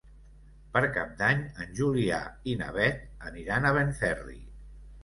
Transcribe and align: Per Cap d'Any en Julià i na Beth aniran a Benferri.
Per 0.77 0.81
Cap 0.95 1.11
d'Any 1.19 1.43
en 1.65 1.77
Julià 1.81 2.19
i 2.55 2.59
na 2.63 2.73
Beth 2.81 3.07
aniran 3.31 3.71
a 3.73 3.77
Benferri. 3.79 4.43